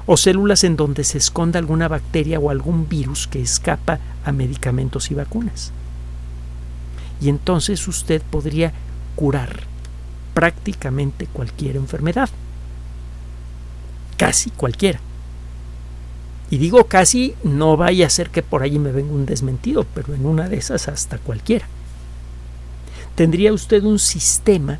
O 0.07 0.17
células 0.17 0.63
en 0.63 0.77
donde 0.77 1.03
se 1.03 1.19
esconda 1.19 1.59
alguna 1.59 1.89
bacteria 1.89 2.39
o 2.39 2.51
algún 2.51 2.89
virus 2.89 3.27
que 3.27 3.43
escapa 3.43 3.99
a 4.25 4.31
medicamentos 4.31 5.11
y 5.11 5.15
vacunas. 5.15 5.73
Y 7.21 7.29
entonces 7.29 7.89
usted 7.89 8.23
podría 8.23 8.73
curar 9.17 9.72
prácticamente 10.35 11.27
cualquier 11.27 11.77
enfermedad. 11.77 12.29
Casi 14.17 14.51
cualquiera. 14.51 15.01
Y 16.51 16.59
digo 16.59 16.85
casi, 16.85 17.35
no 17.45 17.77
vaya 17.77 18.07
a 18.07 18.11
ser 18.11 18.31
que 18.31 18.43
por 18.43 18.63
allí 18.63 18.79
me 18.79 18.93
venga 18.93 19.13
un 19.13 19.25
desmentido, 19.25 19.87
pero 19.95 20.15
en 20.15 20.27
una 20.27 20.49
de 20.49 20.57
esas 20.59 20.89
hasta 20.89 21.19
cualquiera. 21.19 21.67
Tendría 23.15 23.53
usted 23.53 23.83
un 23.85 23.99
sistema 23.99 24.79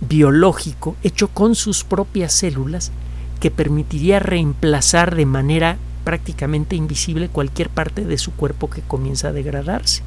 biológico 0.00 0.96
hecho 1.02 1.28
con 1.28 1.54
sus 1.54 1.84
propias 1.84 2.32
células 2.32 2.90
que 3.40 3.50
permitiría 3.50 4.18
reemplazar 4.18 5.14
de 5.14 5.26
manera 5.26 5.76
prácticamente 6.04 6.76
invisible 6.76 7.28
cualquier 7.28 7.68
parte 7.68 8.04
de 8.04 8.18
su 8.18 8.32
cuerpo 8.32 8.70
que 8.70 8.82
comienza 8.82 9.28
a 9.28 9.32
degradarse. 9.32 10.02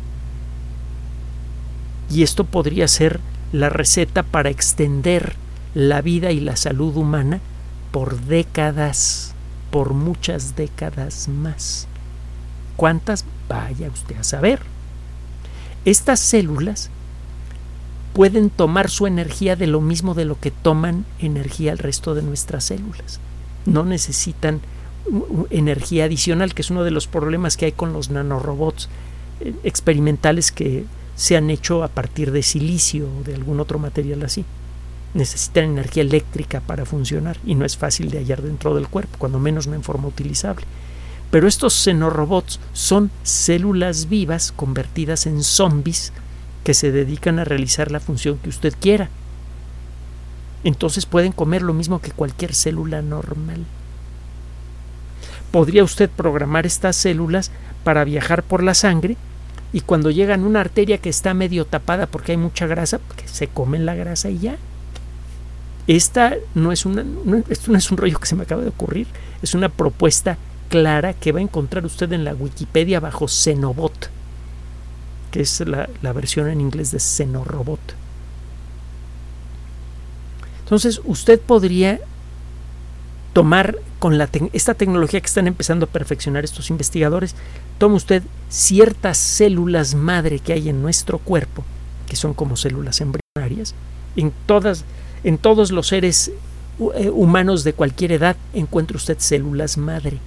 Y 2.12 2.24
esto 2.24 2.44
podría 2.44 2.88
ser 2.88 3.20
la 3.52 3.70
receta 3.70 4.24
para 4.24 4.50
extender 4.50 5.36
la 5.74 6.02
vida 6.02 6.32
y 6.32 6.40
la 6.40 6.56
salud 6.56 6.96
humana 6.96 7.40
por 7.92 8.20
décadas, 8.22 9.34
por 9.72 9.94
muchas 9.94 10.56
décadas 10.56 11.28
más. 11.28 11.88
¿Cuántas? 12.76 13.26
Vaya 13.48 13.90
usted 13.90 14.18
a 14.18 14.24
saber. 14.24 14.62
Estas 15.86 16.20
células 16.20 16.90
pueden 18.14 18.50
tomar 18.50 18.90
su 18.90 19.08
energía 19.08 19.56
de 19.56 19.68
lo 19.68 19.82
mismo 19.82 20.14
de 20.14 20.26
lo 20.26 20.40
que 20.40 20.52
toman 20.52 21.06
energía 21.20 21.72
el 21.72 21.78
resto 21.78 22.16
de 22.16 22.22
nuestras 22.22 22.66
células. 22.66 23.20
No 23.66 23.86
necesitan 23.86 24.62
energía 25.50 26.06
adicional, 26.06 26.54
que 26.54 26.62
es 26.62 26.70
uno 26.70 26.84
de 26.84 26.92
los 26.92 27.08
problemas 27.08 27.58
que 27.58 27.66
hay 27.66 27.72
con 27.72 27.94
los 27.94 28.10
nanorobots 28.10 28.90
eh, 29.40 29.54
experimentales 29.64 30.52
que 30.52 30.86
se 31.20 31.36
han 31.36 31.50
hecho 31.50 31.84
a 31.84 31.90
partir 31.90 32.32
de 32.32 32.42
silicio 32.42 33.10
o 33.20 33.24
de 33.24 33.36
algún 33.36 33.60
otro 33.60 33.78
material 33.78 34.24
así. 34.24 34.46
Necesitan 35.14 35.66
energía 35.66 36.02
eléctrica 36.02 36.62
para 36.62 36.86
funcionar 36.86 37.38
y 37.46 37.56
no 37.56 37.66
es 37.66 37.76
fácil 37.76 38.10
de 38.10 38.20
hallar 38.20 38.42
dentro 38.42 38.74
del 38.74 38.88
cuerpo, 38.88 39.18
cuando 39.18 39.38
menos 39.38 39.68
no 39.68 39.76
en 39.76 39.84
forma 39.84 40.08
utilizable. 40.08 40.66
Pero 41.30 41.50
estos 41.50 41.74
xenorobots 41.74 42.62
son 42.72 43.12
células 43.24 44.08
vivas 44.08 44.54
convertidas 44.56 45.26
en 45.26 45.44
zombies 45.44 46.14
que 46.64 46.74
se 46.74 46.90
dedican 46.94 47.38
a 47.38 47.44
realizar 47.44 47.92
la 47.92 48.00
función 48.00 48.38
que 48.38 48.48
usted 48.48 48.74
quiera. 48.80 49.10
Entonces 50.64 51.06
pueden 51.06 51.34
comer 51.34 51.64
lo 51.64 51.74
mismo 51.74 52.00
que 52.00 52.12
cualquier 52.12 52.56
célula 52.56 53.02
normal. 53.02 53.66
Podría 55.52 55.84
usted 55.84 56.10
programar 56.10 56.66
estas 56.66 56.96
células 56.96 57.52
para 57.84 58.06
viajar 58.06 58.42
por 58.42 58.64
la 58.64 58.74
sangre 58.74 59.18
y 59.72 59.82
cuando 59.82 60.12
llegan 60.12 60.44
una 60.44 60.62
arteria 60.62 60.98
que 60.98 61.10
está 61.10 61.34
medio 61.34 61.66
tapada 61.66 62.08
porque 62.08 62.32
hay 62.32 62.38
mucha 62.38 62.68
grasa, 62.68 63.00
que 63.16 63.28
se 63.28 63.48
comen 63.48 63.86
la 63.86 63.96
grasa 63.96 64.30
y 64.30 64.40
ya. 64.40 64.58
Esta 65.88 66.36
no 66.54 66.72
es, 66.72 66.86
una, 66.86 67.04
esto 67.50 67.72
no 67.72 67.78
es 67.78 67.90
un 67.92 67.98
rollo 67.98 68.20
que 68.20 68.28
se 68.28 68.36
me 68.36 68.44
acaba 68.44 68.62
de 68.62 68.70
ocurrir, 68.70 69.08
es 69.42 69.56
una 69.56 69.70
propuesta 69.70 70.38
clara 70.70 71.14
que 71.14 71.32
va 71.32 71.40
a 71.40 71.44
encontrar 71.44 71.86
usted 71.86 72.12
en 72.14 72.24
la 72.24 72.36
Wikipedia 72.36 73.00
bajo 73.00 73.28
Xenobot 73.28 74.10
que 75.32 75.42
es 75.42 75.60
la, 75.62 76.14
versión 76.14 76.50
en 76.50 76.62
inglés 76.62 76.92
de 76.92 77.00
Xenorobot. 77.00 77.80
Entonces, 80.62 81.02
usted 81.04 81.40
podría 81.40 82.00
tomar 83.34 83.78
con 84.00 84.18
la 84.18 84.30
esta 84.54 84.74
tecnología 84.74 85.22
que 85.22 85.28
están 85.28 85.48
empezando 85.48 85.86
a 85.86 85.90
perfeccionar 85.90 86.44
estos 86.44 86.70
investigadores, 86.70 87.36
toma 87.78 87.96
usted 87.96 88.24
ciertas 88.50 89.18
células 89.18 89.96
madre 89.96 90.40
que 90.40 90.54
hay 90.54 90.70
en 90.70 90.82
nuestro 90.82 91.20
cuerpo, 91.20 91.64
que 92.08 92.16
son 92.16 92.34
como 92.34 92.56
células 92.56 93.02
embrionarias, 93.02 93.76
en 94.16 94.34
todas 94.46 94.86
en 95.24 95.38
todos 95.38 95.72
los 95.72 95.88
seres 95.88 96.32
eh, 96.96 97.10
humanos 97.10 97.64
de 97.64 97.74
cualquier 97.74 98.14
edad 98.14 98.38
encuentra 98.54 98.96
usted 98.96 99.18
células 99.20 99.78
madre 99.78 100.20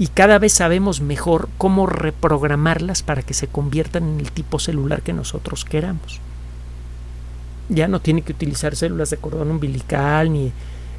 y 0.00 0.06
cada 0.06 0.38
vez 0.38 0.54
sabemos 0.54 1.02
mejor 1.02 1.50
cómo 1.58 1.86
reprogramarlas 1.86 3.02
para 3.02 3.20
que 3.20 3.34
se 3.34 3.48
conviertan 3.48 4.08
en 4.08 4.20
el 4.20 4.32
tipo 4.32 4.58
celular 4.58 5.02
que 5.02 5.12
nosotros 5.12 5.66
queramos. 5.66 6.20
Ya 7.68 7.86
no 7.86 8.00
tiene 8.00 8.22
que 8.22 8.32
utilizar 8.32 8.74
células 8.76 9.10
de 9.10 9.18
cordón 9.18 9.50
umbilical 9.50 10.32
ni 10.32 10.52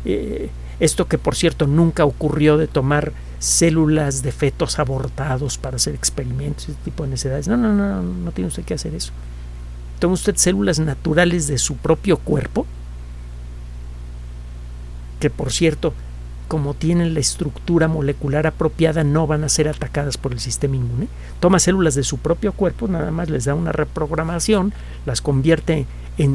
eh, 0.05 0.51
esto 0.81 1.07
que 1.07 1.19
por 1.19 1.35
cierto 1.35 1.67
nunca 1.67 2.03
ocurrió 2.05 2.57
de 2.57 2.67
tomar 2.67 3.13
células 3.37 4.23
de 4.23 4.31
fetos 4.31 4.79
abortados 4.79 5.57
para 5.57 5.75
hacer 5.75 5.93
experimentos, 5.93 6.69
ese 6.69 6.77
tipo 6.83 7.03
de 7.03 7.11
necesidades. 7.11 7.47
No, 7.47 7.55
no, 7.55 7.71
no, 7.71 8.01
no, 8.01 8.01
no 8.01 8.31
tiene 8.31 8.47
usted 8.47 8.65
que 8.65 8.73
hacer 8.73 8.95
eso. 8.95 9.13
Toma 9.99 10.15
usted 10.15 10.35
células 10.35 10.79
naturales 10.79 11.47
de 11.47 11.59
su 11.59 11.77
propio 11.77 12.17
cuerpo, 12.17 12.65
que 15.19 15.29
por 15.29 15.51
cierto 15.51 15.93
como 16.47 16.73
tienen 16.73 17.13
la 17.13 17.21
estructura 17.21 17.87
molecular 17.87 18.45
apropiada, 18.45 19.05
no 19.05 19.25
van 19.25 19.45
a 19.45 19.49
ser 19.49 19.69
atacadas 19.69 20.17
por 20.17 20.33
el 20.33 20.41
sistema 20.41 20.75
inmune. 20.75 21.07
Toma 21.39 21.59
células 21.59 21.95
de 21.95 22.03
su 22.03 22.17
propio 22.17 22.51
cuerpo, 22.51 22.89
nada 22.89 23.09
más 23.09 23.29
les 23.29 23.45
da 23.45 23.53
una 23.53 23.71
reprogramación, 23.71 24.73
las 25.05 25.21
convierte 25.21 25.73
en 25.73 25.87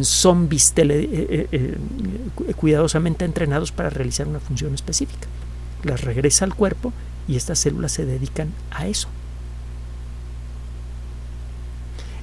zombies 0.03 0.73
eh, 0.77 0.85
eh, 0.89 1.49
eh, 1.53 2.55
cuidadosamente 2.55 3.25
entrenados 3.25 3.73
para 3.73 3.91
realizar 3.91 4.27
una 4.27 4.41
función 4.41 4.75
específica. 4.75 5.29
Las 5.85 6.01
regresa 6.03 6.45
al 6.45 6.55
cuerpo 6.55 6.93
y 7.29 7.37
estas 7.37 7.59
células 7.59 7.93
se 7.93 8.05
dedican 8.05 8.53
a 8.71 8.87
eso. 8.87 9.09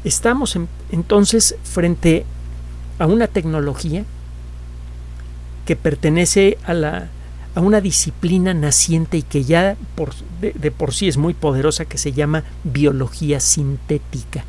Estamos 0.04 0.58
entonces 0.92 1.56
frente 1.64 2.26
a 3.00 3.06
una 3.06 3.28
tecnología 3.28 4.04
que 5.66 5.76
pertenece 5.76 6.58
a 6.66 6.74
la 6.74 7.10
a 7.56 7.62
una 7.62 7.82
disciplina 7.82 8.54
naciente 8.54 9.18
y 9.18 9.22
que 9.22 9.44
ya 9.44 9.78
de, 10.42 10.72
por 10.72 10.94
sí 10.94 11.08
es 11.08 11.18
muy 11.18 11.34
poderosa 11.36 11.86
que 11.86 11.98
se 12.00 12.12
llama 12.12 12.44
biología 12.64 13.40
sintética. 13.40 14.44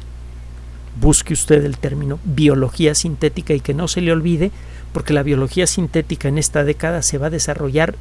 Busque 1.00 1.32
usted 1.34 1.64
el 1.64 1.78
término 1.78 2.18
biología 2.24 2.94
sintética 2.94 3.54
y 3.54 3.60
que 3.60 3.74
no 3.74 3.88
se 3.88 4.00
le 4.00 4.12
olvide 4.12 4.52
porque 4.92 5.12
la 5.12 5.24
biología 5.24 5.66
sintética 5.66 6.28
en 6.28 6.38
esta 6.38 6.62
década 6.62 7.02
se 7.02 7.18
va 7.18 7.26
a 7.26 7.30
desarrollar 7.30 7.96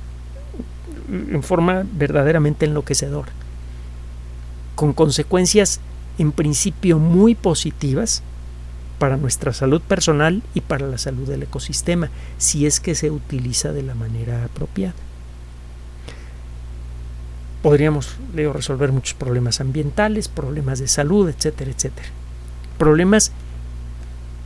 en 1.09 1.43
forma 1.43 1.83
verdaderamente 1.93 2.65
enloquecedora, 2.65 3.31
con 4.75 4.93
consecuencias 4.93 5.79
en 6.17 6.31
principio 6.31 6.99
muy 6.99 7.35
positivas 7.35 8.21
para 8.99 9.17
nuestra 9.17 9.53
salud 9.53 9.81
personal 9.81 10.43
y 10.53 10.61
para 10.61 10.87
la 10.87 10.97
salud 10.97 11.27
del 11.27 11.43
ecosistema, 11.43 12.09
si 12.37 12.65
es 12.65 12.79
que 12.79 12.95
se 12.95 13.11
utiliza 13.11 13.73
de 13.73 13.83
la 13.83 13.95
manera 13.95 14.45
apropiada. 14.45 14.93
Podríamos 17.63 18.15
resolver 18.33 18.91
muchos 18.91 19.15
problemas 19.15 19.61
ambientales, 19.61 20.27
problemas 20.27 20.79
de 20.79 20.87
salud, 20.87 21.27
etcétera, 21.29 21.71
etcétera. 21.71 22.07
Problemas 22.83 23.31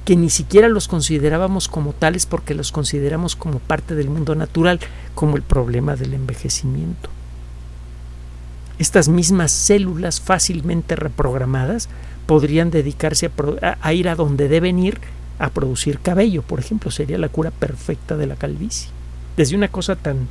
que 0.06 0.15
ni 0.15 0.30
siquiera 0.30 0.69
los 0.69 0.88
considerábamos 0.88 1.67
como 1.67 1.93
tales 1.93 2.28
porque 2.28 2.54
los 2.54 2.71
consideramos 2.71 3.36
como 3.36 3.58
parte 3.58 3.95
del 3.95 4.12
mundo 4.12 4.36
natural, 4.36 4.80
como 5.15 5.38
el 5.38 5.41
problema 5.41 5.95
del 5.95 6.13
envejecimiento. 6.13 7.10
Estas 8.78 9.10
mismas 9.10 9.52
células 9.52 10.21
fácilmente 10.21 10.95
reprogramadas 10.95 11.89
podrían 12.28 12.69
dedicarse 12.69 13.32
a, 13.82 13.93
ir 13.93 14.08
a 14.08 14.13
donde 14.13 14.47
deben 14.47 14.78
ir 14.78 15.00
a 15.39 15.50
producir 15.50 15.97
cabello, 15.97 16.43
por 16.43 16.60
ejemplo, 16.60 16.91
sería 16.91 17.17
la 17.17 17.30
cura 17.30 17.50
perfecta 17.50 18.17
de 18.17 18.28
la 18.28 18.36
calvicie. 18.36 18.91
Desde 19.36 19.56
una 19.56 19.69
cosa 19.69 19.95
tan, 19.95 20.28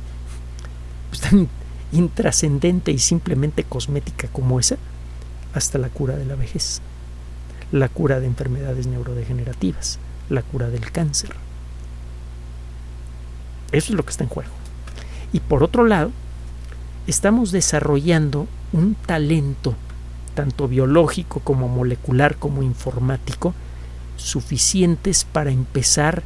pues, 1.09 1.19
tan 1.19 1.49
intrascendente 1.91 2.93
y 2.93 2.99
simplemente 2.99 3.65
cosmética 3.65 4.29
como 4.29 4.61
esa, 4.61 4.77
hasta 5.53 5.77
la 5.77 5.89
cura 5.89 6.15
de 6.15 6.23
la 6.23 6.35
vejez, 6.35 6.79
la 7.71 7.89
cura 7.89 8.19
de 8.19 8.27
enfermedades 8.27 8.87
neurodegenerativas, 8.87 9.99
la 10.29 10.41
cura 10.41 10.69
del 10.69 10.91
cáncer. 10.91 11.31
Eso 13.71 13.91
es 13.91 13.97
lo 13.97 14.03
que 14.03 14.11
está 14.11 14.23
en 14.23 14.29
juego. 14.29 14.51
Y 15.33 15.41
por 15.41 15.63
otro 15.63 15.85
lado, 15.85 16.11
estamos 17.05 17.51
desarrollando 17.51 18.47
un 18.71 18.95
talento 18.95 19.75
tanto 20.37 20.67
biológico 20.67 21.39
como 21.39 21.67
molecular 21.67 22.35
como 22.35 22.61
informático, 22.61 23.55
suficientes 24.17 25.25
para 25.25 25.49
empezar 25.49 26.21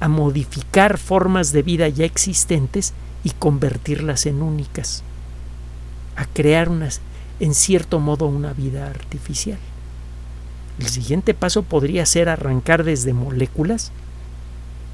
a 0.00 0.08
modificar 0.08 0.98
formas 0.98 1.50
de 1.50 1.62
vida 1.62 1.88
ya 1.88 2.04
existentes 2.04 2.92
y 3.24 3.30
convertirlas 3.30 4.26
en 4.26 4.42
únicas, 4.42 5.02
a 6.14 6.26
crear 6.26 6.68
unas, 6.68 7.00
en 7.40 7.54
cierto 7.54 8.00
modo 8.00 8.26
una 8.26 8.52
vida 8.52 8.86
artificial. 8.86 9.58
El 10.78 10.86
siguiente 10.86 11.34
paso 11.34 11.62
podría 11.62 12.06
ser 12.06 12.28
arrancar 12.28 12.84
desde 12.84 13.12
moléculas 13.12 13.92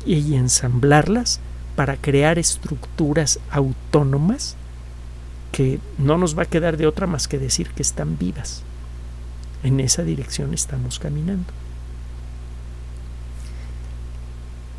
y 0.05 0.35
ensamblarlas 0.35 1.41
para 1.77 1.97
crear 1.97 2.39
estructuras 2.39 3.39
autónomas 3.51 4.57
que 5.53 5.79
no 5.99 6.19
nos 6.19 6.37
va 6.37 6.43
a 6.43 6.47
quedar 6.47 6.77
de 6.77 6.87
otra 6.87 7.07
más 7.07 7.29
que 7.29 7.39
decir 7.39 7.71
que 7.71 7.83
están 7.83 8.19
vivas. 8.19 8.63
En 9.63 9.81
esa 9.81 10.03
dirección 10.03 10.55
estamos 10.55 10.99
caminando. 10.99 11.53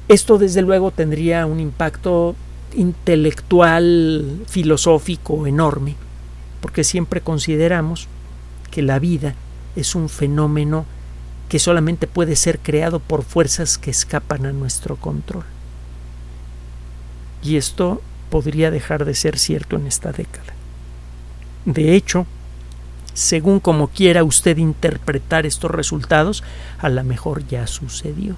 Esto 0.07 0.37
desde 0.37 0.61
luego 0.61 0.91
tendría 0.91 1.45
un 1.45 1.59
impacto 1.59 2.35
intelectual, 2.73 4.41
filosófico 4.47 5.47
enorme, 5.47 5.95
porque 6.61 6.83
siempre 6.83 7.21
consideramos 7.21 8.07
que 8.71 8.81
la 8.81 8.99
vida 8.99 9.35
es 9.75 9.95
un 9.95 10.09
fenómeno 10.09 10.85
que 11.49 11.59
solamente 11.59 12.07
puede 12.07 12.35
ser 12.35 12.59
creado 12.59 12.99
por 12.99 13.23
fuerzas 13.23 13.77
que 13.77 13.91
escapan 13.91 14.45
a 14.45 14.51
nuestro 14.51 14.95
control. 14.95 15.45
Y 17.43 17.57
esto 17.57 18.01
podría 18.29 18.69
dejar 18.71 19.05
de 19.05 19.15
ser 19.15 19.39
cierto 19.39 19.75
en 19.75 19.87
esta 19.87 20.11
década. 20.11 20.53
De 21.65 21.95
hecho, 21.95 22.25
según 23.13 23.59
como 23.59 23.87
quiera 23.87 24.23
usted 24.23 24.57
interpretar 24.57 25.45
estos 25.45 25.71
resultados, 25.71 26.43
a 26.77 26.89
lo 26.89 27.03
mejor 27.03 27.45
ya 27.47 27.67
sucedió. 27.67 28.35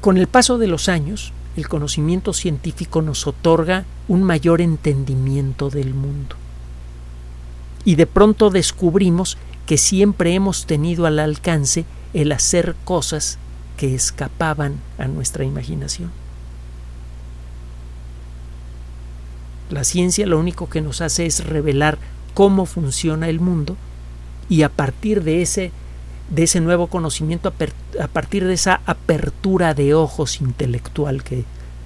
Con 0.00 0.18
el 0.18 0.26
paso 0.26 0.58
de 0.58 0.66
los 0.66 0.88
años, 0.88 1.32
el 1.56 1.68
conocimiento 1.68 2.32
científico 2.32 3.02
nos 3.02 3.26
otorga 3.26 3.84
un 4.08 4.22
mayor 4.22 4.60
entendimiento 4.60 5.70
del 5.70 5.94
mundo. 5.94 6.36
Y 7.84 7.96
de 7.96 8.06
pronto 8.06 8.50
descubrimos 8.50 9.38
que 9.66 9.78
siempre 9.78 10.34
hemos 10.34 10.66
tenido 10.66 11.06
al 11.06 11.18
alcance 11.18 11.84
el 12.14 12.32
hacer 12.32 12.74
cosas 12.84 13.38
que 13.76 13.94
escapaban 13.94 14.80
a 14.98 15.08
nuestra 15.08 15.44
imaginación. 15.44 16.10
La 19.70 19.84
ciencia 19.84 20.26
lo 20.26 20.38
único 20.38 20.68
que 20.68 20.82
nos 20.82 21.00
hace 21.00 21.26
es 21.26 21.44
revelar 21.44 21.98
cómo 22.34 22.66
funciona 22.66 23.28
el 23.28 23.40
mundo 23.40 23.76
y 24.48 24.62
a 24.62 24.68
partir 24.68 25.24
de 25.24 25.40
ese, 25.40 25.72
de 26.28 26.42
ese 26.42 26.60
nuevo 26.60 26.88
conocimiento, 26.88 27.52
a 28.00 28.08
partir 28.08 28.46
de 28.46 28.52
esa 28.52 28.82
apertura 28.84 29.72
de 29.72 29.94
ojos 29.94 30.40
intelectual 30.42 31.24
que, 31.24 31.44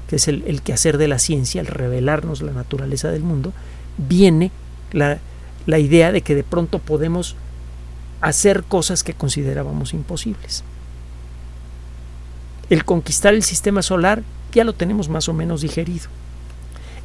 que 0.09 0.17
es 0.17 0.27
el, 0.27 0.43
el, 0.47 0.63
quehacer 0.63 0.99
de 0.99 1.07
la 1.07 1.21
ciencia, 1.21 1.61
el 1.61 1.69
revelarnos 1.69 2.43
la 2.43 2.53
naturaleza 2.53 3.11
del 3.11 3.23
mundo, 3.23 3.53
viene 3.97 4.51
la, 4.93 5.19
la 5.67 5.79
idea 5.79 6.13
de 6.13 6.23
que 6.23 6.35
de 6.35 6.45
pronto 6.45 6.79
podemos 6.79 7.37
hacer 8.21 8.65
cosas 8.65 9.05
que 9.05 9.15
considerábamos 9.15 9.93
imposibles. 9.93 10.65
El 12.71 12.85
conquistar 12.85 13.35
el 13.35 13.43
sistema 13.43 13.83
solar 13.83 14.23
ya 14.53 14.65
lo 14.65 14.73
tenemos 14.73 15.09
más 15.09 15.29
o 15.29 15.35
menos 15.35 15.61
digerido. 15.61 16.07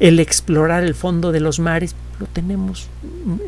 El 0.00 0.18
explorar 0.18 0.82
el 0.82 0.94
fondo 0.94 1.30
de 1.30 1.40
los 1.40 1.60
mares 1.60 1.94
lo 2.18 2.26
tenemos 2.26 2.88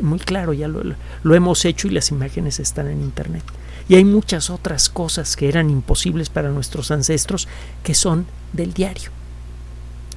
muy 0.01 0.19
claro, 0.19 0.53
ya 0.53 0.67
lo, 0.67 1.35
hemos 1.35 1.65
hecho 1.65 1.87
y 1.87 1.91
las 1.91 2.11
imágenes 2.11 2.59
están 2.59 2.87
en 2.87 3.01
Internet. 3.01 3.43
Y 3.89 3.95
hay 3.95 4.05
muchas 4.05 4.49
otras 4.49 4.89
cosas 4.89 5.35
que 5.35 5.49
eran 5.49 5.69
imposibles 5.69 6.29
para 6.29 6.49
nuestros 6.49 6.91
ancestros 6.91 7.47
que 7.83 7.93
son 7.93 8.25
del 8.53 8.73
diario. 8.73 9.11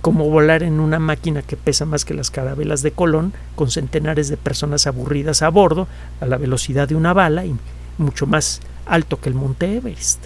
Como 0.08 0.30
volar 0.30 0.62
en 0.62 0.80
una 0.80 0.98
máquina 0.98 1.42
que 1.42 1.58
pesa 1.58 1.84
más 1.84 2.06
que 2.06 2.14
las 2.14 2.30
carabelas 2.30 2.80
de 2.80 2.92
Colón, 2.92 3.34
con 3.54 3.70
centenares 3.70 4.30
de 4.30 4.38
personas 4.38 4.86
aburridas 4.86 5.42
a 5.42 5.50
bordo, 5.50 5.86
a 6.22 6.24
la 6.24 6.38
velocidad 6.38 6.88
de 6.88 6.94
una 6.94 7.12
bala 7.12 7.44
y 7.44 7.54
mucho 7.98 8.26
más 8.26 8.60
alto 8.86 9.20
que 9.20 9.28
el 9.28 9.34
monte 9.34 9.76
Everest. 9.76 10.24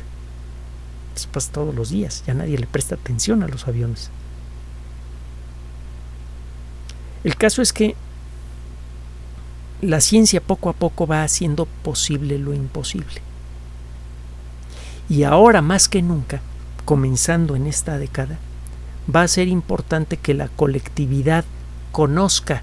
Eso 1.16 1.28
pasa 1.32 1.50
todos 1.50 1.74
los 1.74 1.90
días, 1.90 2.22
ya 2.24 2.32
nadie 2.32 2.58
le 2.58 2.68
presta 2.68 2.94
atención 2.94 3.42
a 3.42 3.48
los 3.48 3.66
aviones. 3.66 4.10
El 7.24 7.34
caso 7.36 7.60
es 7.60 7.72
que 7.72 7.96
la 9.80 10.00
ciencia 10.00 10.40
poco 10.40 10.70
a 10.70 10.74
poco 10.74 11.08
va 11.08 11.24
haciendo 11.24 11.66
posible 11.82 12.38
lo 12.38 12.54
imposible. 12.54 13.20
Y 15.08 15.24
ahora 15.24 15.60
más 15.60 15.88
que 15.88 16.02
nunca, 16.02 16.40
comenzando 16.84 17.56
en 17.56 17.66
esta 17.66 17.98
década, 17.98 18.38
va 19.14 19.22
a 19.22 19.28
ser 19.28 19.48
importante 19.48 20.16
que 20.16 20.34
la 20.34 20.48
colectividad 20.48 21.44
conozca 21.90 22.62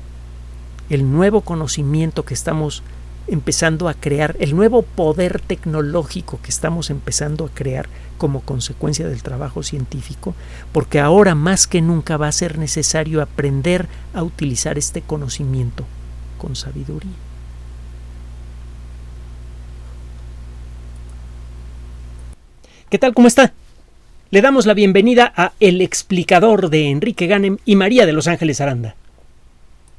el 0.89 1.11
nuevo 1.11 1.41
conocimiento 1.41 2.25
que 2.25 2.33
estamos 2.33 2.83
empezando 3.27 3.89
a 3.89 3.93
crear, 3.93 4.35
el 4.39 4.55
nuevo 4.55 4.81
poder 4.81 5.39
tecnológico 5.39 6.39
que 6.41 6.49
estamos 6.49 6.89
empezando 6.89 7.45
a 7.45 7.49
crear 7.49 7.87
como 8.17 8.41
consecuencia 8.41 9.07
del 9.07 9.21
trabajo 9.21 9.61
científico, 9.61 10.33
porque 10.71 10.99
ahora 10.99 11.35
más 11.35 11.67
que 11.67 11.81
nunca 11.81 12.17
va 12.17 12.27
a 12.27 12.31
ser 12.31 12.57
necesario 12.57 13.21
aprender 13.21 13.87
a 14.13 14.23
utilizar 14.23 14.77
este 14.77 15.01
conocimiento 15.01 15.85
con 16.39 16.55
sabiduría. 16.55 17.11
¿Qué 22.89 22.97
tal? 22.97 23.13
¿Cómo 23.13 23.27
está? 23.27 23.53
Le 24.31 24.43
damos 24.43 24.67
la 24.67 24.75
bienvenida 24.75 25.33
a 25.35 25.53
El 25.59 25.81
explicador 25.81 26.69
de 26.69 26.91
Enrique 26.91 27.25
Ganem 27.25 27.57
y 27.65 27.75
María 27.75 28.05
de 28.05 28.13
Los 28.13 28.27
Ángeles 28.27 28.61
Aranda. 28.61 28.95